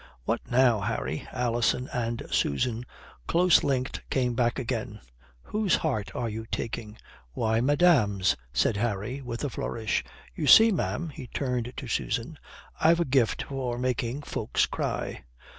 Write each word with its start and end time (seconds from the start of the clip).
"What 0.23 0.41
now, 0.49 0.79
Harry?" 0.79 1.27
Alison 1.31 1.87
and 1.93 2.23
Susan 2.31 2.87
close 3.27 3.63
linked 3.63 4.01
came 4.09 4.33
back 4.33 4.57
again. 4.57 4.99
"Whose 5.43 5.75
heart 5.75 6.09
are 6.15 6.27
you 6.27 6.47
taking?" 6.47 6.97
"Why, 7.33 7.61
madame's," 7.61 8.35
said 8.51 8.77
Harry, 8.77 9.21
with 9.21 9.43
a 9.43 9.49
flourish. 9.51 10.03
"You 10.33 10.47
see, 10.47 10.71
ma'am," 10.71 11.09
he 11.09 11.27
turned 11.27 11.71
to 11.77 11.87
Susan, 11.87 12.39
"I've 12.79 12.99
a 12.99 13.05
gift 13.05 13.43
for 13.43 13.77
making 13.77 14.23
folks 14.23 14.65
cry." 14.65 15.21